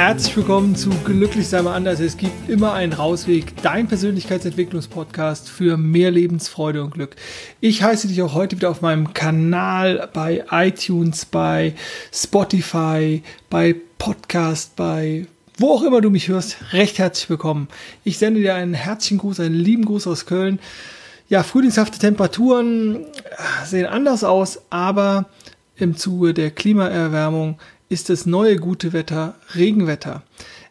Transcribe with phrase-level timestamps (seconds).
[0.00, 2.00] Herzlich willkommen zu Glücklich sei mal anders.
[2.00, 7.16] Es gibt immer einen Rausweg, dein Persönlichkeitsentwicklungspodcast für mehr Lebensfreude und Glück.
[7.60, 11.74] Ich heiße dich auch heute wieder auf meinem Kanal bei iTunes, bei
[12.14, 15.26] Spotify, bei Podcast, bei
[15.58, 17.68] wo auch immer du mich hörst, recht herzlich willkommen.
[18.02, 20.60] Ich sende dir einen herzlichen Gruß, einen lieben Gruß aus Köln.
[21.28, 23.04] Ja, frühlingshafte Temperaturen
[23.66, 25.28] sehen anders aus, aber
[25.76, 27.58] im Zuge der Klimaerwärmung
[27.90, 30.22] ist das neue gute Wetter Regenwetter.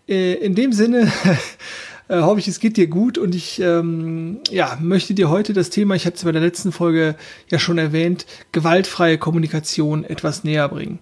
[0.07, 1.11] Äh, in dem Sinne
[2.07, 5.69] äh, hoffe ich, es geht dir gut und ich ähm, ja, möchte dir heute das
[5.69, 7.15] Thema, ich hatte es bei der letzten Folge
[7.49, 10.99] ja schon erwähnt, gewaltfreie Kommunikation etwas näher bringen.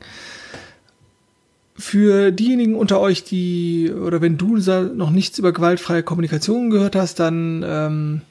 [1.75, 7.19] Für diejenigen unter euch, die, oder wenn du noch nichts über gewaltfreie Kommunikation gehört hast,
[7.19, 8.21] dann ähm,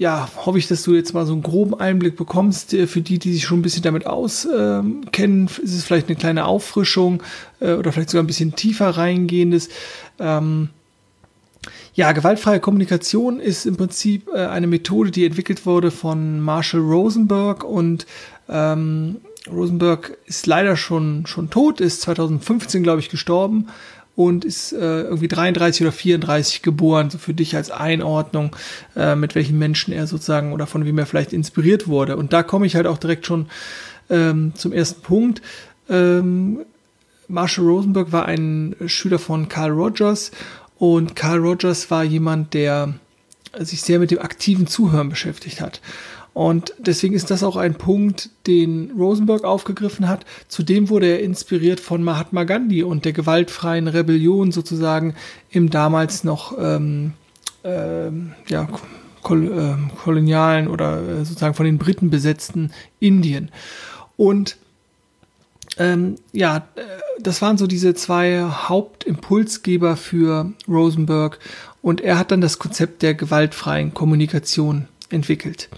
[0.00, 2.72] ja, hoffe ich, dass du jetzt mal so einen groben Einblick bekommst.
[2.72, 6.16] Äh, für die, die sich schon ein bisschen damit auskennen, ähm, ist es vielleicht eine
[6.16, 7.22] kleine Auffrischung
[7.60, 9.68] äh, oder vielleicht sogar ein bisschen tiefer reingehendes.
[10.18, 10.70] Ähm,
[11.92, 17.62] ja, gewaltfreie Kommunikation ist im Prinzip äh, eine Methode, die entwickelt wurde von Marshall Rosenberg
[17.62, 18.06] und
[18.48, 19.16] ähm,
[19.52, 23.68] Rosenberg ist leider schon, schon tot, ist 2015, glaube ich, gestorben
[24.16, 28.54] und ist äh, irgendwie 33 oder 34 geboren, so für dich als Einordnung,
[28.96, 32.16] äh, mit welchen Menschen er sozusagen oder von wem er vielleicht inspiriert wurde.
[32.16, 33.46] Und da komme ich halt auch direkt schon
[34.10, 35.40] ähm, zum ersten Punkt.
[35.88, 36.60] Ähm,
[37.28, 40.32] Marshall Rosenberg war ein Schüler von Carl Rogers
[40.78, 42.94] und Carl Rogers war jemand, der
[43.58, 45.80] sich sehr mit dem aktiven Zuhören beschäftigt hat.
[46.40, 50.24] Und deswegen ist das auch ein Punkt, den Rosenberg aufgegriffen hat.
[50.48, 55.14] Zudem wurde er inspiriert von Mahatma Gandhi und der gewaltfreien Rebellion sozusagen
[55.50, 57.12] im damals noch ähm,
[57.62, 58.66] ähm, ja,
[59.20, 63.50] kol äh, kolonialen oder äh, sozusagen von den Briten besetzten Indien.
[64.16, 64.56] Und
[65.76, 66.80] ähm, ja, äh,
[67.20, 71.38] das waren so diese zwei Hauptimpulsgeber für Rosenberg
[71.82, 75.68] und er hat dann das Konzept der gewaltfreien Kommunikation entwickelt.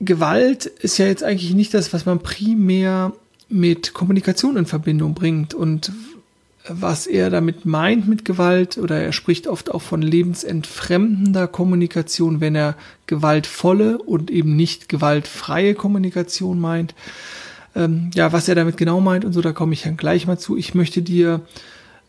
[0.00, 3.12] Gewalt ist ja jetzt eigentlich nicht das, was man primär
[3.48, 5.92] mit Kommunikation in Verbindung bringt und
[6.68, 12.54] was er damit meint mit Gewalt, oder er spricht oft auch von lebensentfremdender Kommunikation, wenn
[12.54, 16.94] er gewaltvolle und eben nicht gewaltfreie Kommunikation meint.
[17.74, 20.38] Ähm, ja, was er damit genau meint und so, da komme ich dann gleich mal
[20.38, 20.56] zu.
[20.56, 21.40] Ich möchte dir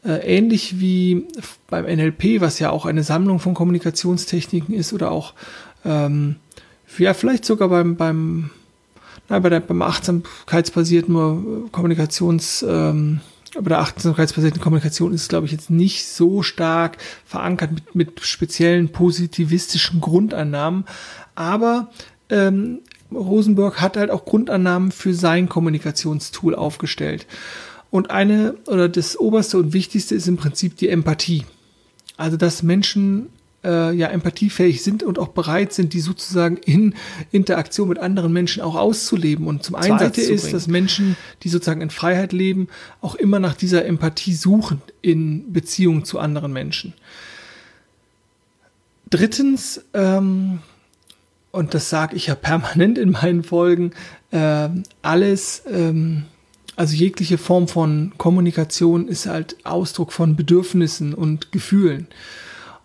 [0.04, 1.28] äh, ähnlich wie
[1.70, 5.34] beim NLP, was ja auch eine Sammlung von Kommunikationstechniken ist, oder auch
[5.86, 6.36] ähm,
[6.98, 8.50] ja, vielleicht sogar beim, beim,
[9.30, 13.22] na, bei der, beim achtsamkeitsbasierten äh, Kommunikations, ähm,
[13.54, 18.20] bei der achtsamkeitsbasierten Kommunikation ist es, glaube ich, jetzt nicht so stark verankert mit, mit
[18.22, 20.86] speziellen positivistischen Grundannahmen.
[21.36, 21.92] Aber
[22.30, 22.80] ähm,
[23.14, 27.28] Rosenberg hat halt auch Grundannahmen für sein Kommunikationstool aufgestellt.
[27.90, 31.46] Und eine oder das oberste und wichtigste ist im Prinzip die Empathie.
[32.16, 33.28] Also, dass Menschen
[33.64, 36.96] äh, ja empathiefähig sind und auch bereit sind, die sozusagen in
[37.32, 41.82] Interaktion mit anderen Menschen auch auszuleben und zum Einsatz zu ist, dass Menschen, die sozusagen
[41.82, 42.68] in Freiheit leben,
[43.02, 46.94] auch immer nach dieser Empathie suchen in Beziehung zu anderen Menschen.
[49.10, 50.60] Drittens, ähm,
[51.52, 53.92] und das sage ich ja permanent in meinen Folgen,
[54.32, 54.70] äh,
[55.02, 56.24] alles, ähm,
[56.78, 62.08] also jegliche Form von Kommunikation ist halt Ausdruck von Bedürfnissen und Gefühlen.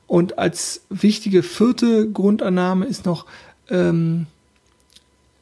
[0.07, 3.27] Und als wichtige vierte Grundannahme ist noch,
[3.69, 4.27] ähm,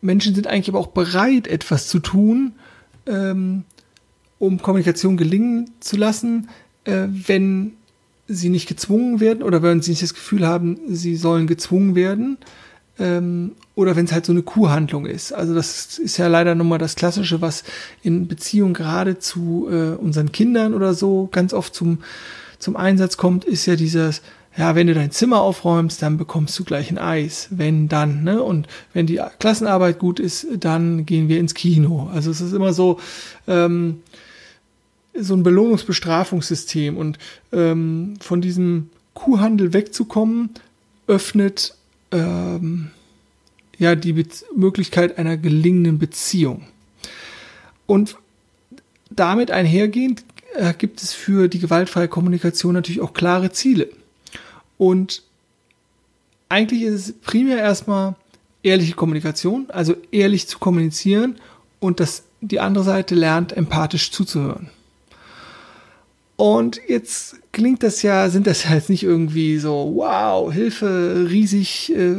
[0.00, 2.52] Menschen sind eigentlich aber auch bereit, etwas zu tun,
[3.06, 3.64] ähm,
[4.38, 6.48] um Kommunikation gelingen zu lassen,
[6.84, 7.72] äh, wenn
[8.26, 12.38] sie nicht gezwungen werden oder wenn sie nicht das Gefühl haben, sie sollen gezwungen werden.
[12.98, 15.32] Ähm, oder wenn es halt so eine Kuhhandlung ist.
[15.32, 17.64] Also das ist ja leider nochmal das Klassische, was
[18.02, 21.98] in Beziehung gerade zu äh, unseren Kindern oder so ganz oft zum,
[22.60, 24.22] zum Einsatz kommt, ist ja dieses,
[24.56, 27.48] ja, wenn du dein Zimmer aufräumst, dann bekommst du gleich ein Eis.
[27.50, 28.40] Wenn dann, ne?
[28.42, 32.08] Und wenn die Klassenarbeit gut ist, dann gehen wir ins Kino.
[32.12, 33.00] Also es ist immer so,
[33.48, 34.02] ähm,
[35.12, 36.96] so ein Belohnungsbestrafungssystem.
[36.96, 37.18] Und
[37.52, 40.50] ähm, von diesem Kuhhandel wegzukommen,
[41.08, 41.74] öffnet
[42.12, 42.90] ähm,
[43.78, 44.24] ja die Be
[44.54, 46.62] Möglichkeit einer gelingenden Beziehung.
[47.86, 48.16] Und
[49.10, 50.24] damit einhergehend
[50.54, 53.88] äh, gibt es für die gewaltfreie Kommunikation natürlich auch klare Ziele.
[54.78, 55.22] Und
[56.48, 58.14] eigentlich ist es primär erstmal
[58.62, 61.36] ehrliche Kommunikation, also ehrlich zu kommunizieren
[61.80, 64.70] und dass die andere Seite lernt, empathisch zuzuhören.
[66.36, 71.94] Und jetzt klingt das ja, sind das ja jetzt nicht irgendwie so, wow, Hilfe, riesig
[71.94, 72.16] äh,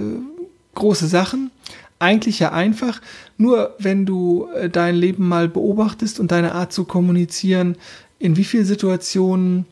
[0.74, 1.52] große Sachen.
[2.00, 3.02] Eigentlich ja einfach.
[3.38, 7.78] Nur wenn du äh, dein Leben mal beobachtest und deine Art zu kommunizieren
[8.20, 9.66] in wie vielen Situationen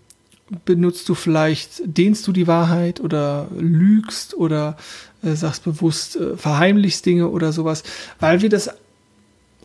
[0.65, 4.77] benutzt du vielleicht, dehnst du die Wahrheit oder lügst oder
[5.23, 7.83] äh, sagst bewusst, äh, verheimlichst Dinge oder sowas,
[8.19, 8.69] weil wir das,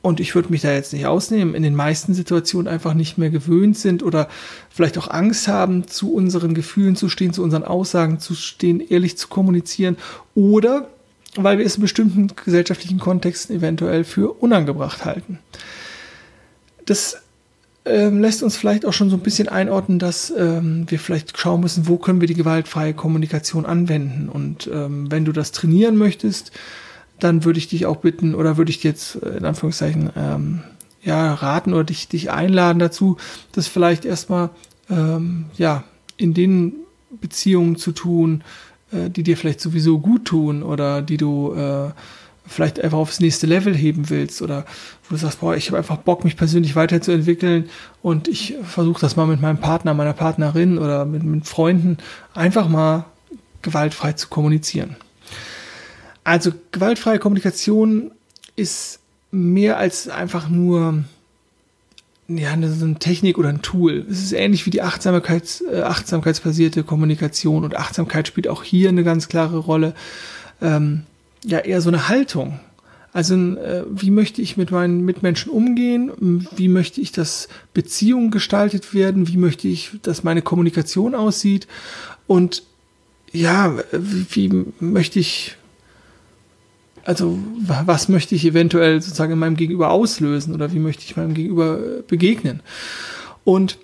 [0.02, 3.30] und ich würde mich da jetzt nicht ausnehmen, in den meisten Situationen einfach nicht mehr
[3.30, 4.28] gewöhnt sind oder
[4.70, 9.19] vielleicht auch Angst haben, zu unseren Gefühlen zu stehen, zu unseren Aussagen zu stehen, ehrlich
[9.19, 9.96] zu kommunizieren
[10.34, 10.88] oder
[11.36, 15.38] weil wir es in bestimmten gesellschaftlichen Kontexten eventuell für unangebracht halten.
[16.86, 17.19] Das
[17.84, 21.60] ähm, lässt uns vielleicht auch schon so ein bisschen einordnen, dass ähm, wir vielleicht schauen
[21.60, 24.28] müssen, wo können wir die gewaltfreie Kommunikation anwenden.
[24.28, 26.52] Und ähm, wenn du das trainieren möchtest,
[27.19, 30.60] dann würde ich dich auch bitten oder würde ich jetzt äh, in Anführungszeichen ähm,
[31.02, 33.16] ja, raten oder dich, dich einladen dazu,
[33.52, 34.50] das vielleicht erstmal
[34.90, 35.84] ähm, ja,
[36.16, 36.75] in den
[37.20, 38.42] Beziehungen zu tun,
[38.92, 41.90] äh, die dir vielleicht sowieso gut tun oder die du äh,
[42.49, 44.65] vielleicht einfach aufs nächste Level heben willst oder
[45.09, 47.69] wo du sagst, boah, ich habe einfach Bock, mich persönlich weiterzuentwickeln
[48.03, 51.99] und ich versuche das mal mit meinem Partner, meiner Partnerin oder mit, mit Freunden
[52.35, 53.05] einfach mal
[53.62, 54.97] gewaltfrei zu kommunizieren.
[56.25, 58.11] Also gewaltfreie Kommunikation
[58.56, 59.00] ist
[59.31, 61.05] mehr als einfach nur
[62.29, 64.06] ja, eine, so eine Technik oder ein Tool.
[64.11, 69.03] Es ist ähnlich wie die Achtsamkeits, äh, achtsamkeitsbasierte Kommunikation und Achtsamkeit spielt auch hier eine
[69.03, 69.95] ganz klare Rolle.
[70.61, 71.05] Ähm,
[71.44, 72.61] ja eher so eine Haltung.
[73.12, 76.46] Also äh, wie möchte ich mit meinen Mitmenschen umgehen?
[76.55, 79.29] Wie möchte ich, dass Beziehungen gestaltet werden?
[79.29, 81.67] Wie möchte ich, dass meine Kommunikation aussieht?
[82.26, 82.62] Und
[83.32, 85.56] ja, wie, wie möchte ich,
[87.05, 91.35] also was möchte ich eventuell sozusagen in meinem Gegenüber auslösen oder wie möchte ich meinem
[91.35, 92.61] Gegenüber äh, begegnen?
[93.44, 93.79] Und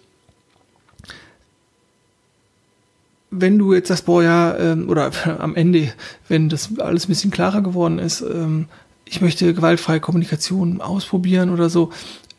[3.40, 5.92] wenn du jetzt sagst, boah, ja, ähm, oder am Ende,
[6.28, 8.66] wenn das alles ein bisschen klarer geworden ist, ähm,
[9.04, 11.90] ich möchte gewaltfreie Kommunikation ausprobieren oder so,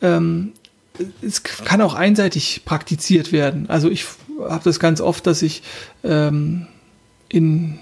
[0.01, 0.53] ähm,
[1.21, 3.69] es kann auch einseitig praktiziert werden.
[3.69, 4.05] Also ich
[4.39, 5.61] habe das ganz oft, dass ich
[6.03, 6.67] ähm,
[7.29, 7.79] in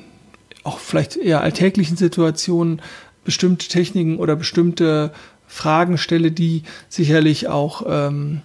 [0.63, 2.81] auch vielleicht eher alltäglichen Situationen
[3.23, 5.11] bestimmte Techniken oder bestimmte
[5.47, 8.41] Fragen stelle, die sicherlich auch ähm,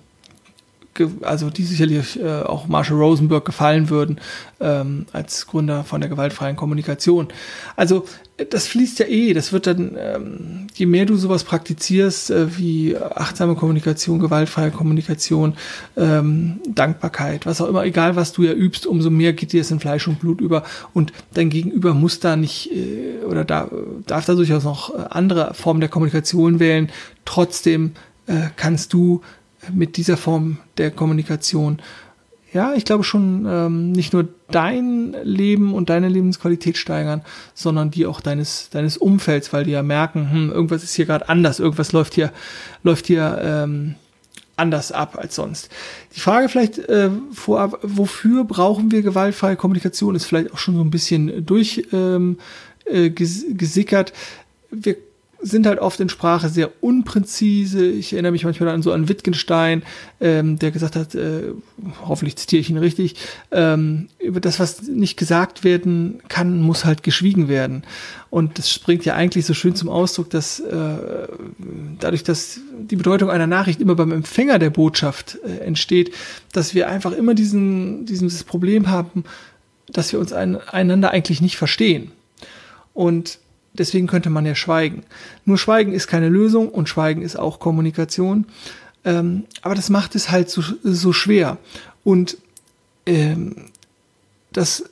[1.23, 4.21] also die sicherlich äh, auch Marshall Rosenberg gefallen würden
[4.61, 7.29] ähm, als Gründer von der gewaltfreien Kommunikation.
[7.77, 8.05] Also
[8.51, 12.97] das fließt ja eh, das wird dann, ähm, je mehr du sowas praktizierst, äh, wie
[12.97, 15.55] achtsame Kommunikation, gewaltfreie Kommunikation,
[15.97, 19.71] ähm, Dankbarkeit, was auch immer, egal was du ja übst, umso mehr geht dir es
[19.71, 20.63] in Fleisch und Blut über
[20.95, 23.69] und dein Gegenüber muss da nicht äh, oder da
[24.07, 26.91] darf da durchaus noch äh, andere Formen der Kommunikation wählen.
[27.25, 27.93] Trotzdem
[28.27, 29.23] äh, kannst du
[29.73, 31.81] mit dieser Form der Kommunikation,
[32.53, 37.23] ja, ich glaube schon ähm, nicht nur dein Leben und deine Lebensqualität steigern,
[37.55, 41.29] sondern die auch deines deines Umfelds, weil die ja merken, hm, irgendwas ist hier gerade
[41.29, 42.33] anders, irgendwas läuft hier
[42.83, 43.97] läuft hier ähm,
[44.57, 45.69] anders ab als sonst.
[46.17, 50.83] Die Frage vielleicht äh, vorab, wofür brauchen wir gewaltfreie Kommunikation, ist vielleicht auch schon so
[50.83, 54.13] ein bisschen durchgesickert.
[54.13, 54.15] Ähm,
[54.71, 54.73] äh.
[54.85, 54.97] Wir
[55.41, 57.87] sind halt oft in Sprache sehr unpräzise.
[57.87, 59.83] Ich erinnere mich manchmal an so an Wittgenstein,
[60.21, 61.53] ähm, der gesagt hat, äh,
[62.07, 63.15] hoffentlich zitiere ich ihn richtig,
[63.53, 67.85] ähm, über das, was nicht gesagt werden kann, muss halt geschwiegen werden.
[68.31, 70.75] Und das springt ja eigentlich so schön zum Ausdruck, dass äh,
[72.01, 76.13] dadurch, dass die Bedeutung einer Nachricht immer beim Empfänger der Botschaft äh, entsteht,
[76.53, 79.25] dass wir einfach immer diesen, dieses Problem haben,
[79.89, 82.11] dass wir uns ein, einander eigentlich nicht verstehen.
[82.93, 83.39] Und
[83.79, 85.05] Deswegen könnte man ja schweigen.
[85.45, 88.47] Nur Schweigen ist keine Lösung und Schweigen ist auch Kommunikation.
[89.05, 91.59] Ähm, aber das macht es halt so, so schwer.
[92.05, 92.37] Und
[93.07, 93.71] ähm,
[94.53, 94.85] das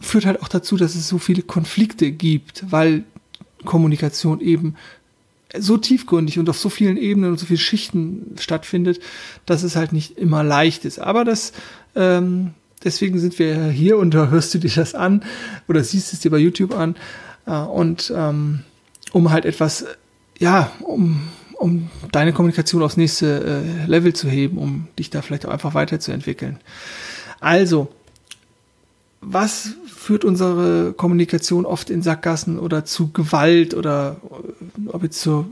[0.00, 3.04] führt halt auch dazu, dass es so viele Konflikte gibt, weil
[3.64, 4.76] Kommunikation eben
[5.56, 9.00] so tiefgründig und auf so vielen Ebenen und so vielen Schichten stattfindet,
[9.46, 10.98] dass es halt nicht immer leicht ist.
[10.98, 11.52] Aber das,
[11.94, 12.50] ähm,
[12.82, 15.24] deswegen sind wir hier und da hörst du dir das an
[15.68, 16.96] oder siehst es dir bei YouTube an.
[17.46, 18.60] Äh, und ähm,
[19.12, 19.86] um halt etwas,
[20.38, 25.46] ja, um, um deine Kommunikation aufs nächste äh, Level zu heben, um dich da vielleicht
[25.46, 26.58] auch einfach weiterzuentwickeln.
[27.40, 27.88] Also,
[29.20, 35.46] was führt unsere Kommunikation oft in Sackgassen oder zu Gewalt oder äh, ob jetzt zu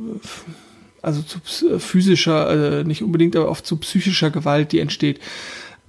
[1.03, 5.21] also zu physischer, äh, nicht unbedingt, aber oft zu psychischer Gewalt, die entsteht.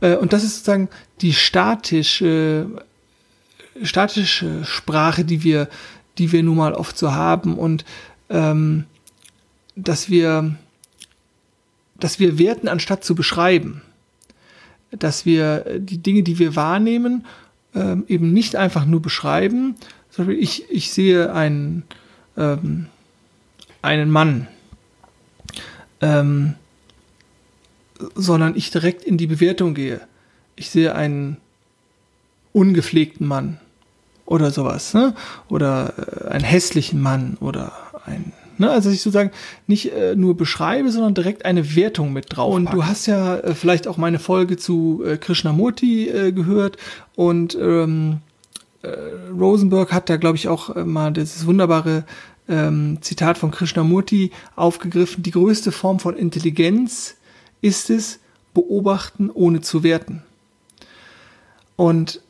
[0.01, 0.89] Äh, und das ist sozusagen
[1.21, 2.65] die statische,
[3.81, 5.69] statische Sprache, die wir
[6.17, 7.85] die wir nun mal oft so haben und
[8.29, 8.85] ähm,
[9.75, 10.55] dass wir,
[11.99, 13.81] dass wir werten, anstatt zu beschreiben.
[14.91, 17.25] Dass wir die Dinge, die wir wahrnehmen,
[17.73, 19.75] ähm, eben nicht einfach nur beschreiben.
[20.11, 21.83] Zum Beispiel, ich, ich sehe einen,
[22.37, 22.87] ähm,
[23.81, 24.47] einen Mann.
[26.01, 26.53] Ähm,
[28.15, 30.01] sondern ich direkt in die Bewertung gehe.
[30.55, 31.37] Ich sehe einen
[32.51, 33.59] ungepflegten Mann
[34.25, 35.13] oder sowas, ne?
[35.49, 37.73] oder äh, einen hässlichen Mann oder
[38.05, 38.69] ein Ne?
[38.69, 39.31] Also ich sozusagen
[39.67, 42.53] nicht äh, nur beschreibe, sondern direkt eine Wertung mit drauf.
[42.53, 46.77] Und du hast ja äh, vielleicht auch meine Folge zu äh, Krishnamurti äh, gehört
[47.15, 48.19] und ähm,
[48.83, 48.89] äh,
[49.31, 52.03] Rosenberg hat da, glaube ich, auch äh, mal dieses wunderbare
[52.47, 55.23] ähm, Zitat von Krishnamurti aufgegriffen.
[55.23, 57.15] Die größte Form von Intelligenz
[57.61, 58.19] ist es,
[58.53, 60.21] beobachten ohne zu werten.
[61.75, 62.21] Und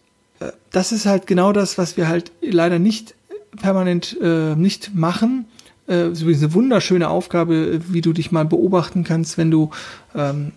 [0.71, 3.15] das ist halt genau das, was wir halt leider nicht
[3.57, 5.45] permanent äh, nicht machen,
[5.87, 9.69] äh, ist eine wunderschöne Aufgabe, wie du dich mal beobachten kannst, wenn du
[10.15, 10.51] ähm,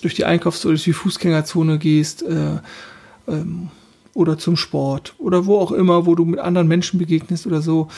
[0.00, 2.58] durch die Einkaufs- oder durch die Fußgängerzone gehst äh,
[3.28, 3.68] ähm,
[4.14, 7.88] oder zum Sport oder wo auch immer, wo du mit anderen Menschen begegnest oder so,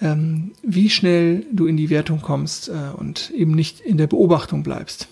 [0.00, 4.62] ähm, wie schnell du in die Wertung kommst äh, und eben nicht in der Beobachtung
[4.62, 5.08] bleibst.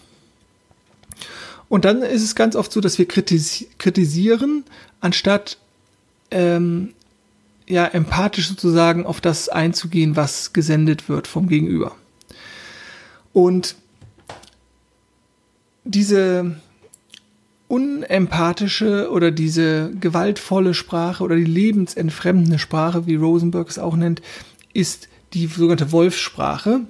[1.69, 4.65] Und dann ist es ganz oft so, dass wir kritis kritisieren,
[5.01, 5.59] anstatt
[6.31, 6.95] ähm,
[7.69, 11.93] ja, empathisch sozusagen auf das einzugehen, was gesendet wird vom Gegenüber.
[13.33, 13.77] Und
[15.85, 16.57] diese
[17.69, 24.23] unempathische oder diese gewaltvolle Sprache oder die lebensentfremdende Sprache, wie Rosenberg es auch nennt,
[24.73, 26.83] ist die sogenannte Wolfssprache,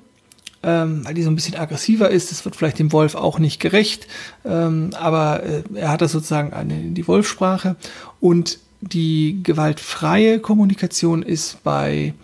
[0.62, 2.31] ähm, weil die so ein bisschen aggressiver ist.
[2.31, 4.07] Das wird vielleicht dem Wolf auch nicht gerecht,
[4.45, 7.76] ähm, aber äh, er hat das sozusagen eine, die Wolfssprache
[8.21, 12.14] und die gewaltfreie Kommunikation ist bei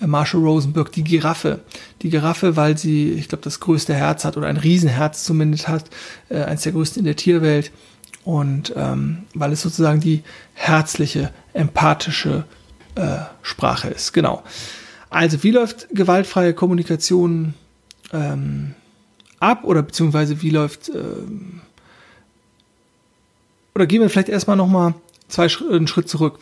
[0.00, 1.60] Marshall Rosenberg die Giraffe.
[2.02, 5.84] Die Giraffe, weil sie, ich glaube, das größte Herz hat oder ein Riesenherz zumindest hat,
[6.28, 7.70] äh, eines der größten in der Tierwelt.
[8.24, 10.22] Und ähm, weil es sozusagen die
[10.54, 12.44] herzliche, empathische
[12.94, 14.12] äh, Sprache ist.
[14.12, 14.42] Genau.
[15.10, 17.54] Also, wie läuft gewaltfreie Kommunikation
[18.12, 18.74] ähm,
[19.40, 21.60] ab oder beziehungsweise wie läuft ähm,
[23.74, 24.94] oder gehen wir vielleicht erstmal nochmal
[25.34, 26.38] zwei einen Schritt zurück.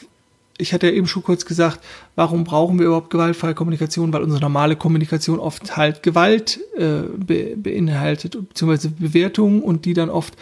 [0.58, 1.80] Ich hatte ja eben schon kurz gesagt,
[2.14, 4.12] warum brauchen wir überhaupt gewaltfreie Kommunikation?
[4.12, 10.10] Weil unsere normale Kommunikation oft halt Gewalt äh, be beinhaltet, beziehungsweise Bewertungen und die dann
[10.10, 10.34] oft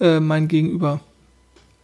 [0.00, 1.00] äh, mein Gegenüber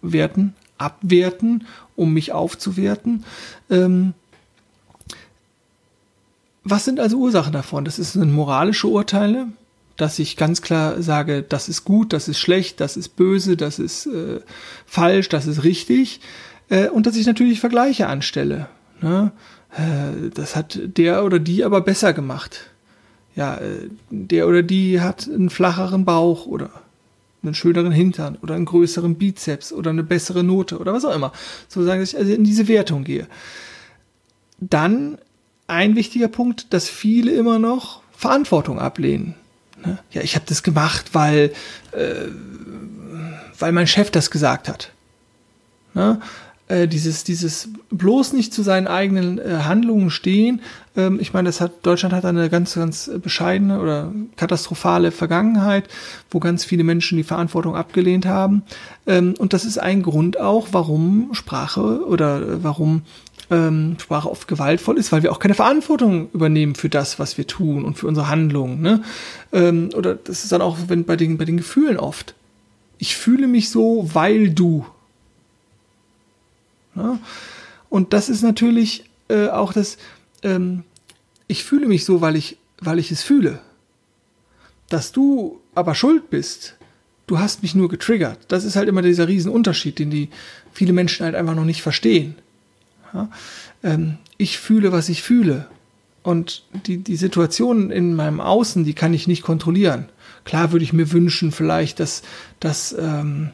[0.02, 1.66] werten, abwerten,
[1.96, 3.24] um mich aufzuwerten.
[3.70, 4.14] Ähm,
[6.62, 7.84] was sind also Ursachen davon?
[7.84, 9.48] Das sind moralische Urteile,
[9.96, 13.78] dass ich ganz klar sage, das ist gut, das ist schlecht, das ist böse, das
[13.78, 14.40] ist äh,
[14.86, 16.20] falsch, das ist richtig.
[16.68, 18.68] Äh, und dass ich natürlich Vergleiche anstelle.
[19.00, 19.32] Ne?
[19.76, 22.70] Äh, das hat der oder die aber besser gemacht.
[23.36, 26.70] Ja, äh, der oder die hat einen flacheren Bauch oder
[27.42, 31.32] einen schöneren Hintern oder einen größeren Bizeps oder eine bessere Note oder was auch immer.
[31.68, 33.26] So sagen, dass ich also in diese Wertung gehe.
[34.58, 35.18] Dann
[35.66, 39.34] ein wichtiger Punkt, dass viele immer noch Verantwortung ablehnen.
[39.84, 39.98] Ne?
[40.12, 41.52] Ja, ich habe das gemacht, weil,
[41.92, 42.28] äh,
[43.58, 44.90] weil mein Chef das gesagt hat.
[45.94, 46.20] Ne?
[46.66, 50.62] Äh, dieses, dieses bloß nicht zu seinen eigenen äh, Handlungen stehen.
[50.96, 55.88] Ähm, ich meine, hat, Deutschland hat eine ganz, ganz bescheidene oder katastrophale Vergangenheit,
[56.30, 58.62] wo ganz viele Menschen die Verantwortung abgelehnt haben.
[59.06, 63.02] Ähm, und das ist ein Grund auch, warum Sprache oder äh, warum
[63.50, 67.46] ähm, Sprache oft gewaltvoll ist, weil wir auch keine Verantwortung übernehmen für das, was wir
[67.46, 68.80] tun und für unsere Handlungen.
[68.80, 69.02] Ne?
[69.52, 72.34] Ähm, oder das ist dann auch wenn, bei, den, bei den Gefühlen oft.
[72.98, 74.86] Ich fühle mich so, weil du.
[76.94, 77.18] Ne?
[77.90, 79.98] Und das ist natürlich äh, auch das,
[80.42, 80.84] ähm,
[81.46, 83.60] ich fühle mich so, weil ich, weil ich es fühle.
[84.88, 86.76] Dass du aber schuld bist,
[87.26, 88.38] du hast mich nur getriggert.
[88.48, 90.30] Das ist halt immer dieser Riesenunterschied, den die
[90.72, 92.36] viele Menschen halt einfach noch nicht verstehen.
[93.14, 93.30] Ja?
[93.82, 95.66] Ähm, ich fühle, was ich fühle.
[96.22, 100.08] Und die, die Situation in meinem Außen, die kann ich nicht kontrollieren.
[100.44, 102.22] Klar würde ich mir wünschen, vielleicht, dass,
[102.60, 103.50] dass ähm,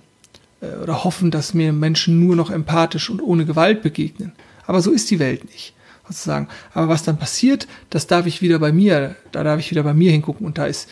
[0.61, 4.33] äh, oder hoffen, dass mir Menschen nur noch empathisch und ohne Gewalt begegnen.
[4.67, 5.75] Aber so ist die Welt nicht,
[6.07, 6.49] sozusagen.
[6.73, 9.95] Aber was dann passiert, das darf ich wieder bei mir, da darf ich wieder bei
[9.95, 10.89] mir hingucken und da ist,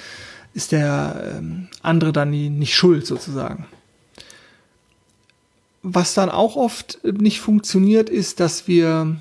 [0.55, 3.67] ist der ähm, andere dann nie, nicht schuld, sozusagen
[5.83, 9.17] was dann auch oft nicht funktioniert, ist, dass wir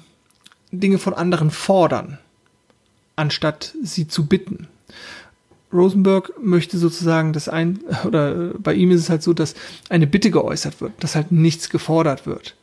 [0.72, 2.18] Dinge von anderen fordern,
[3.16, 4.68] anstatt sie zu bitten.
[5.72, 9.56] Rosenberg möchte sozusagen das ein, oder bei ihm ist es halt so, dass
[9.90, 12.56] eine Bitte geäußert wird, dass halt nichts gefordert wird.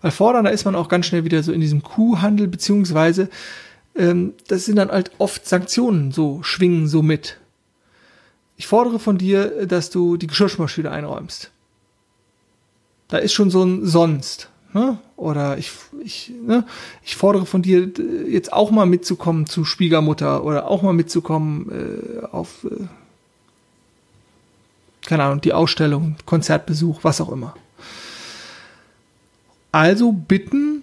[0.00, 3.28] Weil fordern, da ist man auch ganz schnell wieder so in diesem Kuhhandel, beziehungsweise
[3.94, 7.38] ähm, das sind dann halt oft Sanktionen, so schwingen so mit.
[8.56, 11.52] Ich fordere von dir, dass du die Geschirrspülmaschine einräumst
[13.12, 14.48] da ist schon so ein Sonst.
[14.72, 14.96] Ne?
[15.16, 15.70] Oder ich,
[16.02, 16.64] ich, ne?
[17.04, 17.90] ich fordere von dir,
[18.26, 22.86] jetzt auch mal mitzukommen zu Schwiegermutter oder auch mal mitzukommen äh, auf, äh,
[25.04, 27.54] keine Ahnung, die Ausstellung, Konzertbesuch, was auch immer.
[29.72, 30.82] Also bitten,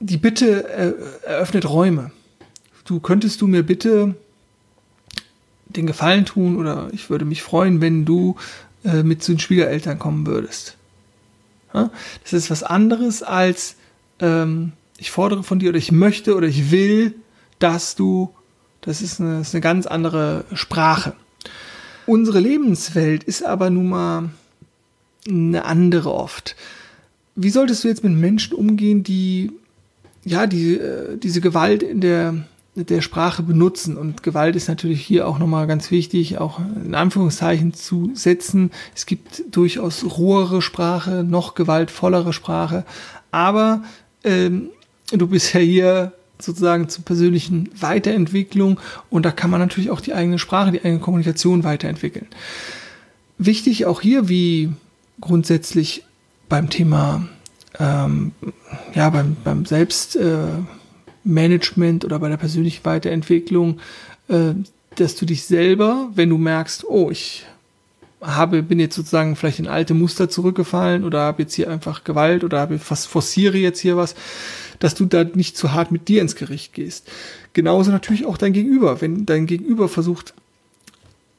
[0.00, 0.66] die Bitte
[1.22, 2.12] eröffnet Räume.
[2.86, 4.14] Du könntest du mir bitte
[5.66, 8.36] den Gefallen tun oder ich würde mich freuen, wenn du
[8.86, 10.76] äh, mit zu den Schwiegereltern kommen würdest.
[11.74, 11.90] Ja?
[12.22, 13.76] Das ist was anderes als
[14.20, 17.14] ähm, ich fordere von dir oder ich möchte oder ich will,
[17.58, 18.30] dass du,
[18.80, 21.14] das ist eine, das ist eine ganz andere Sprache.
[22.06, 24.30] Unsere Lebenswelt ist aber nun mal
[25.28, 26.56] eine andere oft.
[27.34, 29.52] Wie solltest du jetzt mit Menschen umgehen, die
[30.24, 33.96] ja die, äh, diese Gewalt in der der Sprache benutzen.
[33.96, 38.70] Und Gewalt ist natürlich hier auch nochmal ganz wichtig, auch in Anführungszeichen zu setzen.
[38.94, 42.84] Es gibt durchaus rohere Sprache, noch gewaltvollere Sprache.
[43.30, 43.82] Aber
[44.24, 44.70] ähm,
[45.10, 48.78] du bist ja hier sozusagen zur persönlichen Weiterentwicklung
[49.08, 52.26] und da kann man natürlich auch die eigene Sprache, die eigene Kommunikation weiterentwickeln.
[53.38, 54.70] Wichtig auch hier, wie
[55.20, 56.04] grundsätzlich
[56.48, 57.26] beim Thema,
[57.78, 58.32] ähm,
[58.94, 60.46] ja, beim, beim Selbst, äh,
[61.26, 63.80] Management oder bei der persönlichen Weiterentwicklung,
[64.28, 64.54] äh,
[64.94, 67.44] dass du dich selber, wenn du merkst, oh, ich
[68.20, 72.44] habe, bin jetzt sozusagen vielleicht in alte Muster zurückgefallen oder habe jetzt hier einfach Gewalt
[72.44, 74.14] oder habe fast forciere jetzt hier was,
[74.78, 77.10] dass du da nicht zu hart mit dir ins Gericht gehst.
[77.52, 79.00] Genauso natürlich auch dein Gegenüber.
[79.00, 80.34] Wenn dein Gegenüber versucht,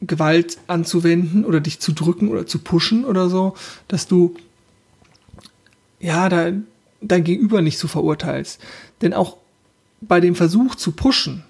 [0.01, 3.55] Gewalt anzuwenden oder dich zu drücken oder zu pushen oder so,
[3.87, 4.35] dass du
[5.99, 6.51] ja da
[7.01, 8.59] dein Gegenüber nicht so verurteilst.
[9.01, 9.37] Denn auch
[10.01, 11.43] bei dem Versuch zu pushen,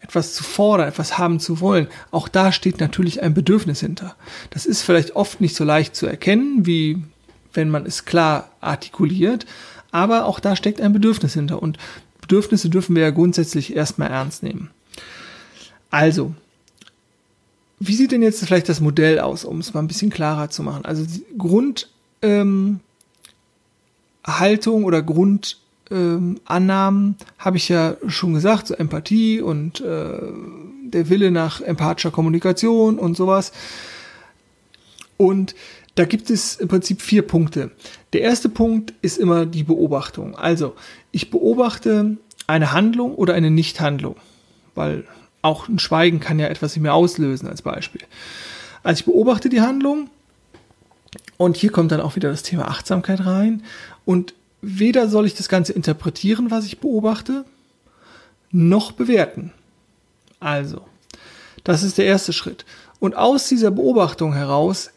[0.00, 4.16] etwas zu fordern, etwas haben zu wollen, auch da steht natürlich ein Bedürfnis hinter.
[4.50, 7.02] Das ist vielleicht oft nicht so leicht zu erkennen, wie
[7.52, 9.46] wenn man es klar artikuliert,
[9.90, 11.78] aber auch da steckt ein Bedürfnis hinter und
[12.20, 14.70] Bedürfnisse dürfen wir ja grundsätzlich erstmal ernst nehmen.
[15.90, 16.34] Also,
[17.80, 20.62] wie sieht denn jetzt vielleicht das Modell aus, um es mal ein bisschen klarer zu
[20.62, 20.84] machen?
[20.84, 21.06] Also
[21.38, 22.80] Grundhaltung
[24.62, 25.58] ähm, oder Grund
[25.90, 30.18] ähm, Annahmen habe ich ja schon gesagt, so Empathie und äh,
[30.84, 33.52] der Wille nach empathischer Kommunikation und sowas.
[35.16, 35.54] Und
[35.94, 37.70] da gibt es im Prinzip vier Punkte.
[38.12, 40.36] Der erste Punkt ist immer die Beobachtung.
[40.36, 40.74] Also,
[41.10, 44.16] ich beobachte eine Handlung oder eine Nichthandlung,
[44.74, 45.04] weil
[45.42, 48.02] auch ein Schweigen kann ja etwas in mir auslösen als Beispiel.
[48.82, 50.08] Also ich beobachte die Handlung
[51.36, 53.62] und hier kommt dann auch wieder das Thema Achtsamkeit rein
[54.04, 57.44] und weder soll ich das Ganze interpretieren, was ich beobachte,
[58.50, 59.52] noch bewerten.
[60.40, 60.82] Also,
[61.64, 62.64] das ist der erste Schritt.
[63.00, 64.90] Und aus dieser Beobachtung heraus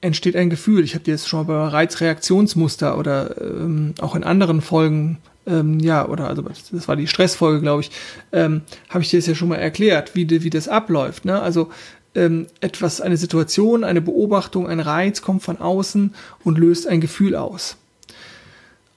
[0.00, 0.84] entsteht ein Gefühl.
[0.84, 5.80] Ich habe dir jetzt schon mal bei Reizreaktionsmuster oder ähm, auch in anderen Folgen, ähm,
[5.80, 7.90] ja, oder also das war die Stressfolge, glaube ich,
[8.32, 11.24] ähm, habe ich dir das ja schon mal erklärt, wie, wie das abläuft.
[11.24, 11.40] Ne?
[11.40, 11.70] Also
[12.14, 17.34] ähm, etwas, eine Situation, eine Beobachtung, ein Reiz kommt von außen und löst ein Gefühl
[17.34, 17.76] aus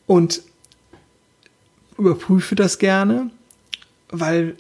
[0.10, 0.42] und
[2.00, 3.30] überprüfe das gerne,
[4.10, 4.56] weil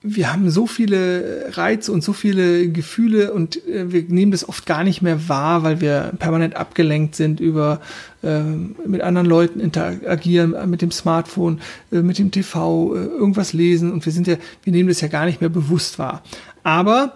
[0.00, 4.64] wir haben so viele Reize und so viele Gefühle und äh, wir nehmen das oft
[4.64, 7.80] gar nicht mehr wahr, weil wir permanent abgelenkt sind über
[8.22, 11.60] äh, mit anderen Leuten interagieren, äh, mit dem Smartphone,
[11.90, 15.08] äh, mit dem TV, äh, irgendwas lesen und wir sind ja, wir nehmen das ja
[15.08, 16.22] gar nicht mehr bewusst wahr.
[16.62, 17.14] Aber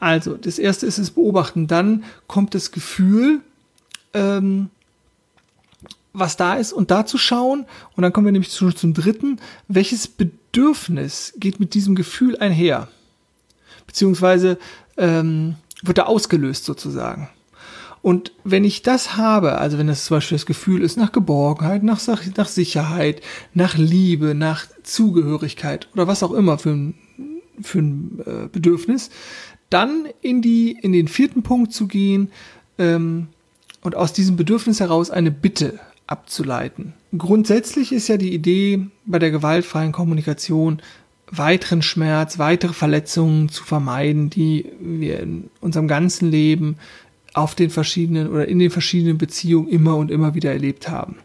[0.00, 3.42] also das erste ist es beobachten, dann kommt das Gefühl,
[4.12, 4.70] ähm,
[6.18, 7.66] was da ist und da zu schauen.
[7.96, 9.40] Und dann kommen wir nämlich zu, zum dritten.
[9.68, 12.88] Welches Bedürfnis geht mit diesem Gefühl einher?
[13.86, 14.58] Beziehungsweise
[14.96, 17.28] ähm, wird da ausgelöst sozusagen.
[18.00, 21.82] Und wenn ich das habe, also wenn das zum Beispiel das Gefühl ist nach Geborgenheit,
[21.82, 22.00] nach,
[22.36, 23.22] nach Sicherheit,
[23.54, 26.94] nach Liebe, nach Zugehörigkeit oder was auch immer für ein,
[27.60, 29.10] für ein äh, Bedürfnis,
[29.68, 32.30] dann in, die, in den vierten Punkt zu gehen
[32.78, 33.28] ähm,
[33.82, 36.94] und aus diesem Bedürfnis heraus eine Bitte abzuleiten.
[37.16, 40.82] Grundsätzlich ist ja die Idee bei der gewaltfreien Kommunikation,
[41.30, 46.76] weiteren Schmerz, weitere Verletzungen zu vermeiden, die wir in unserem ganzen Leben
[47.34, 51.16] auf den verschiedenen oder in den verschiedenen Beziehungen immer und immer wieder erlebt haben.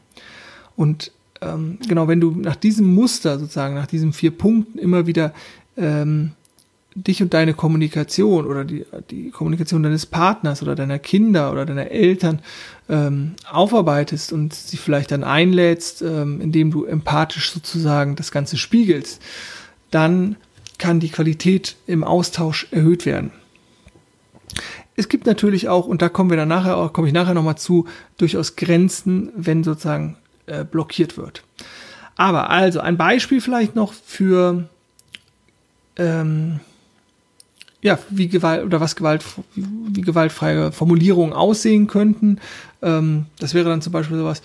[0.75, 5.33] Und ähm, genau, wenn du nach diesem Muster sozusagen, nach diesen vier Punkten immer wieder
[5.77, 6.33] ähm,
[6.95, 11.89] dich und deine Kommunikation oder die, die Kommunikation deines Partners oder deiner Kinder oder deiner
[11.89, 12.39] Eltern
[12.89, 19.21] ähm, aufarbeitest und sie vielleicht dann einlädst, ähm, indem du empathisch sozusagen das Ganze spiegelst,
[19.91, 20.35] dann
[20.77, 23.31] kann die Qualität im Austausch erhöht werden.
[24.95, 27.87] Es gibt natürlich auch, und da kommen wir dann nachher, komme ich nachher nochmal zu,
[28.17, 31.43] durchaus Grenzen, wenn sozusagen äh, blockiert wird.
[32.15, 34.69] Aber also ein Beispiel vielleicht noch für
[35.95, 36.59] ähm,
[37.83, 39.23] ja, wie Gewalt oder was Gewalt,
[39.55, 42.39] wie gewaltfreie Formulierungen aussehen könnten.
[42.81, 44.41] Ähm, das wäre dann zum Beispiel sowas.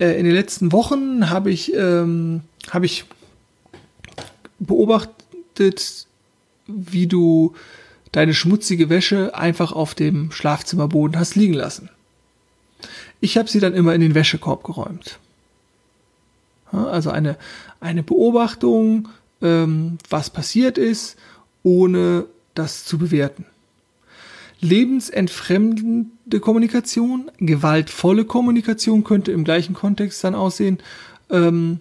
[0.00, 3.04] Äh, in den letzten Wochen habe ich, ähm, habe ich
[4.58, 6.06] beobachtet,
[6.66, 7.54] wie du
[8.10, 11.90] deine schmutzige Wäsche einfach auf dem Schlafzimmerboden hast liegen lassen.
[13.20, 15.20] Ich habe sie dann immer in den Wäschekorb geräumt.
[16.72, 17.36] Also eine,
[17.78, 19.08] eine Beobachtung,
[19.42, 21.16] ähm, was passiert ist,
[21.62, 22.26] ohne
[22.60, 23.46] das zu bewerten.
[24.60, 30.78] Lebensentfremdende Kommunikation, gewaltvolle Kommunikation könnte im gleichen Kontext dann aussehen.
[31.30, 31.80] Ähm,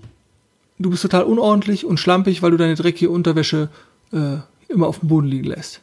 [0.77, 3.69] du bist total unordentlich und schlampig, weil du deine dreckige Unterwäsche
[4.13, 4.37] äh,
[4.69, 5.81] immer auf dem Boden liegen lässt.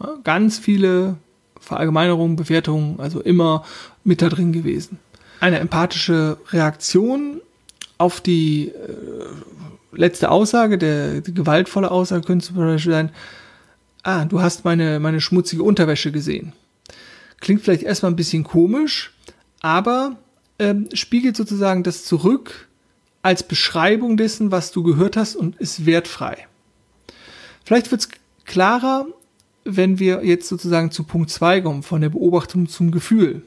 [0.00, 1.16] Ja, ganz viele
[1.60, 3.64] Verallgemeinerungen, Bewertungen, also immer
[4.04, 4.98] mit da drin gewesen.
[5.40, 7.40] Eine empathische Reaktion
[7.96, 13.10] auf die äh, letzte Aussage, der die gewaltvolle Aussage könnte zum Beispiel sein,
[14.04, 16.52] ah, du hast meine, meine schmutzige Unterwäsche gesehen.
[17.40, 19.12] Klingt vielleicht erstmal ein bisschen komisch,
[19.60, 20.16] aber
[20.58, 22.68] ähm, spiegelt sozusagen das zurück
[23.22, 26.46] als Beschreibung dessen, was du gehört hast und ist wertfrei.
[27.64, 28.08] Vielleicht wird es
[28.44, 29.06] klarer,
[29.64, 33.42] wenn wir jetzt sozusagen zu Punkt 2 kommen, von der Beobachtung zum Gefühl.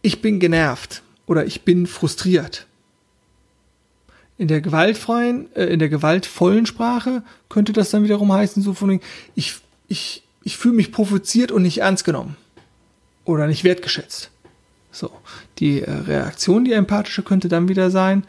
[0.00, 2.66] Ich bin genervt oder ich bin frustriert.
[4.38, 9.00] In der gewaltfreien, äh, in der gewaltvollen Sprache könnte das dann wiederum heißen, so von
[9.34, 9.56] ich,
[9.88, 12.36] ich, ich fühle mich provoziert und nicht ernst genommen.
[13.24, 14.30] Oder nicht wertgeschätzt.
[14.90, 15.10] So.
[15.58, 18.24] Die äh, Reaktion, die empathische, könnte dann wieder sein,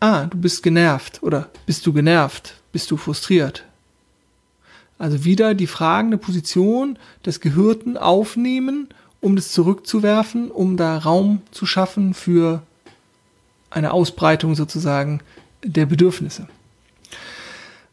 [0.00, 3.64] ah, du bist genervt oder bist du genervt, bist du frustriert.
[4.98, 8.88] Also wieder die fragende Position des Gehörten aufnehmen,
[9.20, 12.62] um das zurückzuwerfen, um da Raum zu schaffen für
[13.70, 15.20] eine Ausbreitung sozusagen
[15.64, 16.48] der Bedürfnisse.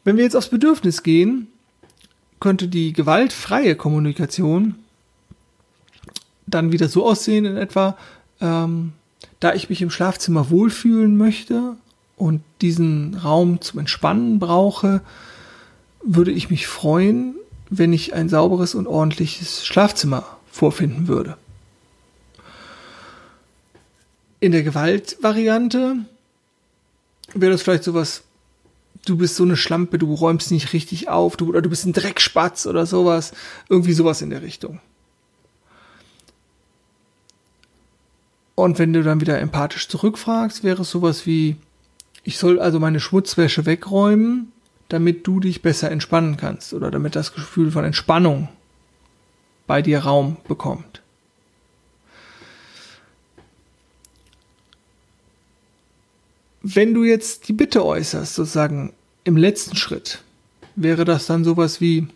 [0.04, 1.48] Wenn wir jetzt aufs Bedürfnis gehen,
[2.40, 4.76] könnte die gewaltfreie Kommunikation
[6.46, 7.98] dann wieder so aussehen in etwa,
[8.42, 8.94] ähm,
[9.40, 11.78] da ich mich im Schlafzimmer wohlfühlen möchte
[12.18, 15.02] und diesen Raum zum Entspannen brauche,
[16.04, 17.36] würde ich mich freuen,
[17.70, 21.38] wenn ich ein sauberes und ordentliches Schlafzimmer vorfinden würde.
[24.44, 26.00] In der Gewaltvariante
[27.34, 28.24] wäre das vielleicht sowas,
[29.06, 31.94] du bist so eine Schlampe, du räumst nicht richtig auf, du, oder du bist ein
[31.94, 33.32] Dreckspatz oder sowas.
[33.70, 34.82] Irgendwie sowas in der Richtung.
[38.56, 41.56] Und wenn du dann wieder empathisch zurückfragst, wäre es sowas wie,
[42.26, 44.52] ich soll also meine Schmutzwäsche wegräumen,
[44.90, 48.50] damit du dich besser entspannen kannst oder damit das Gefühl von Entspannung
[49.68, 51.03] bei dir Raum bekommt.
[56.64, 58.94] Wenn du jetzt die Bitte äußerst, sozusagen
[59.26, 60.24] im letzten Schritt,
[60.76, 62.08] wäre das dann sowas wie,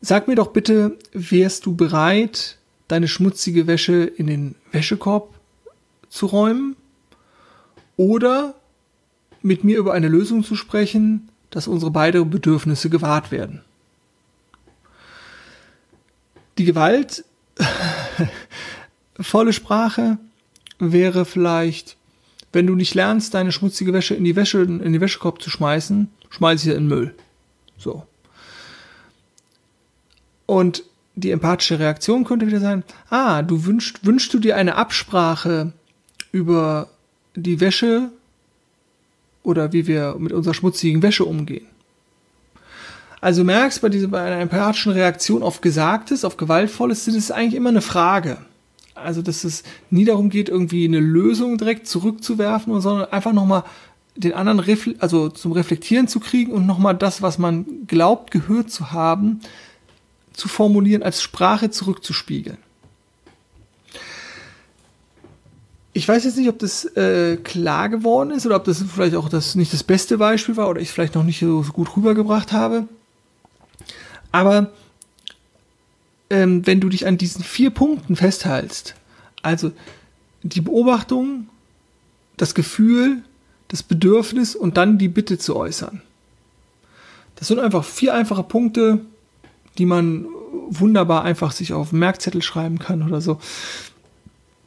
[0.00, 5.32] sag mir doch bitte, wärst du bereit, deine schmutzige Wäsche in den Wäschekorb
[6.08, 6.76] zu räumen?
[7.96, 8.54] Oder
[9.42, 13.62] mit mir über eine Lösung zu sprechen, dass unsere beiden Bedürfnisse gewahrt werden.
[16.58, 17.24] Die Gewalt,
[19.20, 20.18] volle Sprache
[20.78, 21.96] wäre vielleicht,
[22.52, 26.08] wenn du nicht lernst, deine schmutzige Wäsche in die Wäsche, in die Wäschekorb zu schmeißen,
[26.30, 27.14] schmeiß sie in den Müll.
[27.78, 28.06] So.
[30.46, 30.84] Und
[31.14, 35.72] die empathische Reaktion könnte wieder sein, ah, du wünschst, wünschst du dir eine Absprache
[36.32, 36.88] über
[37.36, 38.10] die Wäsche
[39.42, 41.66] oder wie wir mit unserer schmutzigen Wäsche umgehen.
[43.20, 47.54] Also merkst bei dieser, bei einer empathischen Reaktion auf Gesagtes, auf Gewaltvolles, ist es eigentlich
[47.54, 48.38] immer eine Frage
[49.00, 53.64] also dass es nie darum geht, irgendwie eine Lösung direkt zurückzuwerfen, sondern einfach nochmal
[54.16, 58.92] den anderen also zum Reflektieren zu kriegen und nochmal das, was man glaubt, gehört zu
[58.92, 59.40] haben,
[60.32, 62.58] zu formulieren, als Sprache zurückzuspiegeln.
[65.92, 69.28] Ich weiß jetzt nicht, ob das äh, klar geworden ist oder ob das vielleicht auch
[69.28, 72.86] das nicht das beste Beispiel war oder ich vielleicht noch nicht so gut rübergebracht habe.
[74.30, 74.70] Aber
[76.30, 78.94] ähm, wenn du dich an diesen vier Punkten festhältst,
[79.42, 79.72] also
[80.42, 81.48] die Beobachtung,
[82.36, 83.22] das Gefühl,
[83.68, 86.02] das Bedürfnis und dann die Bitte zu äußern.
[87.36, 89.00] Das sind einfach vier einfache Punkte,
[89.78, 90.26] die man
[90.68, 93.38] wunderbar einfach sich auf Merkzettel schreiben kann oder so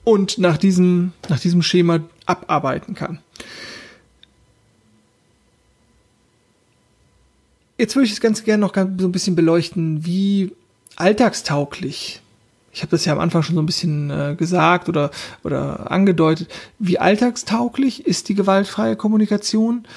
[0.03, 3.19] und nach diesem, nach diesem Schema abarbeiten kann.
[7.77, 10.53] Jetzt würde ich es ganz gerne noch so ein bisschen beleuchten, wie
[10.95, 12.21] alltagstauglich,
[12.71, 15.11] ich habe das ja am Anfang schon so ein bisschen äh, gesagt oder,
[15.43, 19.87] oder angedeutet, wie alltagstauglich ist die gewaltfreie Kommunikation?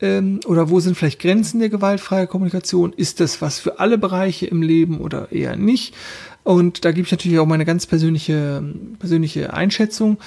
[0.00, 2.92] ähm, oder wo sind vielleicht Grenzen der gewaltfreien Kommunikation?
[2.92, 5.94] Ist das was für alle Bereiche im Leben oder eher nicht?
[6.44, 8.62] Und da gebe ich natürlich auch meine ganz persönliche,
[8.98, 10.18] persönliche Einschätzung.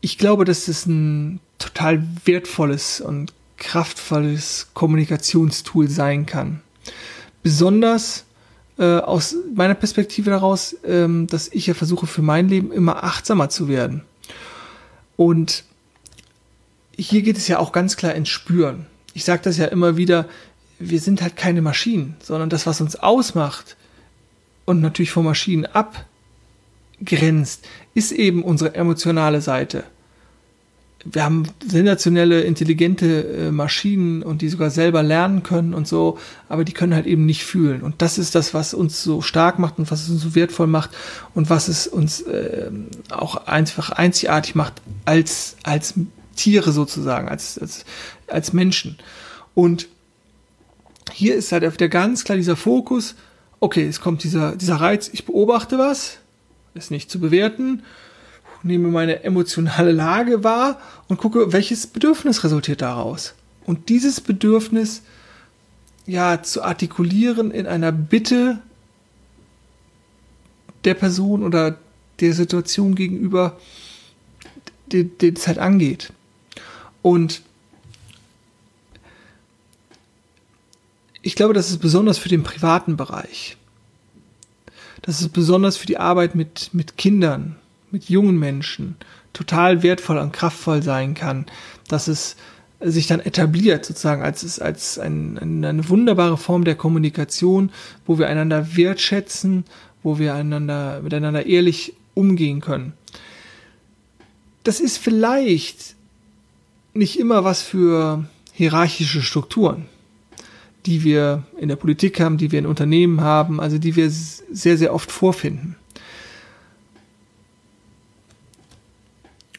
[0.00, 6.60] Ich glaube, dass das ein total wertvolles und kraftvolles Kommunikationstool sein kann.
[7.42, 8.24] Besonders
[8.78, 13.48] äh, aus meiner Perspektive daraus, ähm, dass ich ja versuche für mein Leben immer achtsamer
[13.48, 14.02] zu werden.
[15.16, 15.64] Und
[16.96, 18.86] hier geht es ja auch ganz klar ins Spüren.
[19.14, 20.26] Ich sage das ja immer wieder,
[20.78, 23.76] wir sind halt keine Maschinen, sondern das, was uns ausmacht
[24.66, 25.66] und natürlich von Maschinen
[27.00, 29.84] abgrenzt, ist eben unsere emotionale Seite.
[31.08, 36.64] Wir haben sensationelle, intelligente äh, Maschinen und die sogar selber lernen können und so, aber
[36.64, 37.82] die können halt eben nicht fühlen.
[37.82, 40.66] Und das ist das, was uns so stark macht und was es uns so wertvoll
[40.66, 40.90] macht
[41.34, 42.70] und was es uns äh,
[43.10, 45.94] auch einfach einzigartig macht als, als
[46.34, 47.84] Tiere sozusagen, als, als,
[48.26, 48.98] als Menschen.
[49.54, 49.88] Und
[51.12, 53.14] hier ist halt wieder ganz klar dieser Fokus,
[53.60, 56.18] okay, es kommt dieser, dieser Reiz, ich beobachte was,
[56.74, 57.82] ist nicht zu bewerten,
[58.66, 63.34] nehme meine emotionale Lage wahr und gucke, welches Bedürfnis resultiert daraus.
[63.64, 65.02] Und dieses Bedürfnis
[66.06, 68.58] ja zu artikulieren in einer Bitte
[70.84, 71.78] der Person oder
[72.20, 73.58] der Situation gegenüber,
[74.92, 76.12] die, die es halt angeht.
[77.02, 77.42] Und
[81.22, 83.56] ich glaube, das ist besonders für den privaten Bereich.
[85.02, 87.56] Das ist besonders für die Arbeit mit, mit Kindern,
[87.90, 88.96] mit jungen Menschen
[89.32, 91.46] total wertvoll und kraftvoll sein kann,
[91.88, 92.36] dass es
[92.80, 97.70] sich dann etabliert, sozusagen als, als ein, eine wunderbare Form der Kommunikation,
[98.06, 99.64] wo wir einander wertschätzen,
[100.02, 102.92] wo wir einander, miteinander ehrlich umgehen können.
[104.62, 105.94] Das ist vielleicht
[106.92, 109.86] nicht immer was für hierarchische Strukturen,
[110.86, 114.76] die wir in der Politik haben, die wir in Unternehmen haben, also die wir sehr,
[114.76, 115.76] sehr oft vorfinden.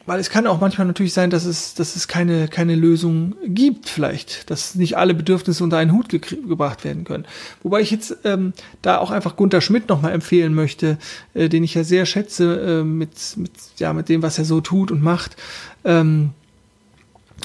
[0.08, 3.90] Weil es kann auch manchmal natürlich sein, dass es, dass es keine, keine Lösung gibt,
[3.90, 7.26] vielleicht, dass nicht alle Bedürfnisse unter einen Hut gebracht werden können.
[7.62, 10.96] Wobei ich jetzt ähm, da auch einfach Gunter Schmidt nochmal empfehlen möchte,
[11.34, 14.62] äh, den ich ja sehr schätze äh, mit, mit, ja, mit dem, was er so
[14.62, 15.36] tut und macht.
[15.84, 16.30] Ähm,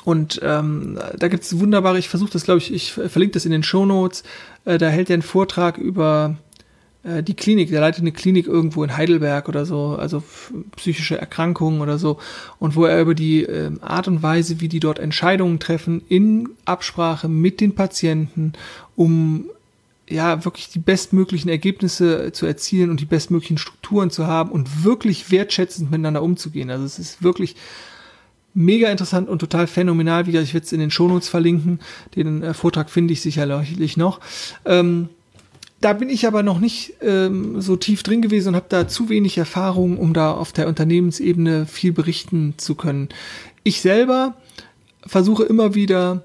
[0.06, 3.52] und ähm, da gibt es wunderbare, ich versuche das, glaube ich, ich verlinke das in
[3.52, 4.24] den Show Notes.
[4.64, 6.38] Äh, da hält er einen Vortrag über
[7.04, 10.24] die Klinik, der leitet eine Klinik irgendwo in Heidelberg oder so, also
[10.78, 12.18] psychische Erkrankungen oder so,
[12.60, 16.50] und wo er über die äh, Art und Weise, wie die dort Entscheidungen treffen, in
[16.64, 18.54] Absprache mit den Patienten,
[18.96, 19.46] um
[20.10, 25.32] ja wirklich die bestmöglichen Ergebnisse zu erzielen und die bestmöglichen Strukturen zu haben und wirklich
[25.32, 26.70] wertschätzend miteinander umzugehen.
[26.70, 27.56] Also es ist wirklich
[28.54, 30.28] mega interessant und total phänomenal.
[30.28, 31.80] Wie ich werde es in den Shownotes verlinken.
[32.16, 34.20] Den äh, Vortrag finde ich sicherlich noch.
[34.66, 35.10] Ähm,
[35.84, 39.10] da bin ich aber noch nicht ähm, so tief drin gewesen und habe da zu
[39.10, 43.10] wenig Erfahrung, um da auf der Unternehmensebene viel berichten zu können.
[43.64, 44.36] Ich selber
[45.06, 46.24] versuche immer wieder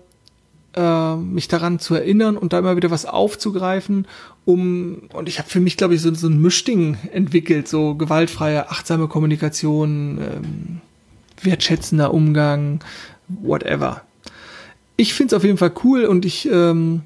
[0.76, 4.06] äh, mich daran zu erinnern und da immer wieder was aufzugreifen,
[4.44, 8.70] um und ich habe für mich glaube ich so, so ein Mischding entwickelt, so gewaltfreie,
[8.70, 10.80] achtsame Kommunikation, ähm,
[11.42, 12.78] wertschätzender Umgang,
[13.26, 14.02] whatever.
[14.96, 17.02] Ich finde es auf jeden Fall cool und ich ähm,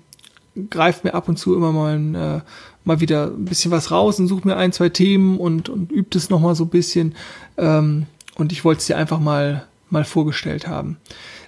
[0.70, 2.40] greife mir ab und zu immer mal, äh,
[2.84, 6.16] mal wieder ein bisschen was raus und suche mir ein, zwei Themen und, und übe
[6.16, 7.14] es nochmal so ein bisschen.
[7.56, 10.98] Ähm, und ich wollte es dir einfach mal, mal vorgestellt haben.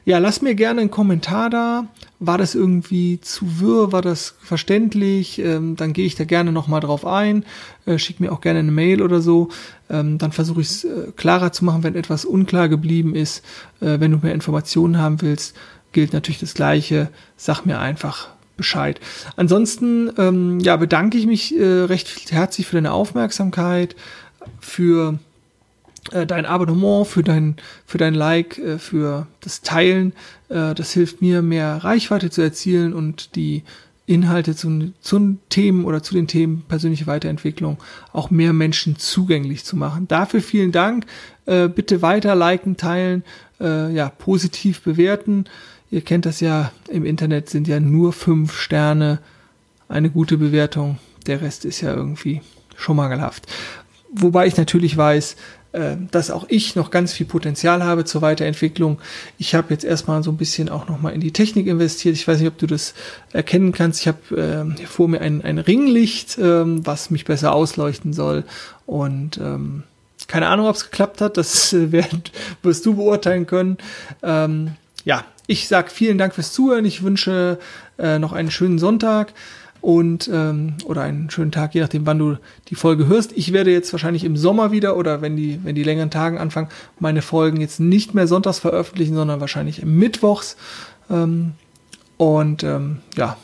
[0.07, 1.89] Ja, lass mir gerne einen Kommentar da.
[2.21, 3.91] War das irgendwie zu wirr?
[3.91, 5.39] War das verständlich?
[5.39, 7.45] Ähm, dann gehe ich da gerne nochmal drauf ein.
[7.87, 9.49] Äh, schick mir auch gerne eine Mail oder so.
[9.89, 13.43] Ähm, dann versuche ich es äh, klarer zu machen, wenn etwas unklar geblieben ist.
[13.81, 15.57] Äh, wenn du mehr Informationen haben willst,
[15.93, 17.09] gilt natürlich das Gleiche.
[17.39, 19.01] Sag mir einfach Bescheid.
[19.37, 23.97] Ansonsten ähm, ja, bedanke ich mich äh, recht herzlich für deine Aufmerksamkeit,
[24.61, 25.19] für
[26.13, 30.13] äh, dein Abonnement, für dein, für dein Like, äh, für das Teilen.
[30.49, 33.63] Äh, das hilft mir, mehr Reichweite zu erzielen und die
[34.07, 37.79] Inhalte zu, zu Themen oder zu den Themen persönliche Weiterentwicklung
[38.13, 40.07] auch mehr Menschen zugänglich zu machen.
[40.09, 41.07] Dafür vielen Dank.
[41.47, 43.25] Äh, bitte weiter liken, teilen,
[43.61, 45.47] äh, ja, positiv bewerten.
[45.95, 49.21] Ihr kennt das ja, im Internet sind ja nur fünf Sterne
[49.89, 50.99] eine gute Bewertung.
[51.29, 52.43] Der Rest ist ja irgendwie
[52.77, 53.47] schon mangelhaft.
[54.11, 55.37] Wobei ich natürlich weiß,
[55.71, 58.99] äh, dass auch ich noch ganz viel Potenzial habe zur Weiterentwicklung.
[59.39, 62.17] Ich habe jetzt erstmal so ein bisschen auch nochmal in die Technik investiert.
[62.17, 62.95] Ich weiß nicht, ob du das
[63.33, 64.01] erkennen kannst.
[64.01, 68.43] Ich habe äh, vor mir ein, ein Ringlicht, äh, was mich besser ausleuchten soll.
[68.85, 69.85] Und ähm,
[70.27, 71.37] keine Ahnung, ob es geklappt hat.
[71.37, 71.93] Das äh,
[72.63, 73.79] wirst du beurteilen können.
[74.25, 74.73] Ähm,
[75.05, 76.85] ja, ich sage vielen Dank fürs Zuhören.
[76.85, 77.59] Ich wünsche
[77.99, 79.33] äh, noch einen schönen Sonntag
[79.85, 83.33] und ähm, oder einen schönen Tag, je nachdem, wann du die Folge hörst.
[83.37, 86.69] Ich werde jetzt wahrscheinlich im Sommer wieder oder wenn die, wenn die längeren Tagen anfangen,
[86.99, 90.57] meine Folgen jetzt nicht mehr sonntags veröffentlichen, sondern wahrscheinlich mittwochs.
[91.11, 91.53] Ähm,
[92.17, 93.37] und ähm, ja,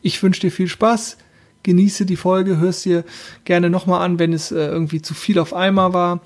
[0.00, 1.16] ich wünsche dir viel Spaß.
[1.64, 3.02] Genieße die Folge, hörst dir
[3.44, 6.20] gerne nochmal an, wenn es äh, irgendwie zu viel auf einmal war.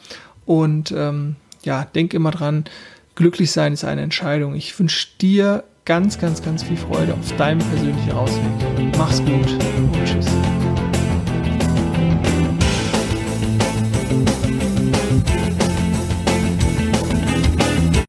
[0.45, 2.65] Und ähm, ja, denk immer dran,
[3.23, 4.57] glücklich sein ist eine Entscheidung.
[4.57, 8.99] Ich wünsche dir ganz, ganz, ganz viel Freude auf deinem persönlichen Ausweg.
[8.99, 10.27] Mach's gut und tschüss.